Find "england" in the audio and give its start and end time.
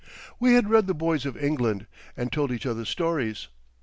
1.37-1.85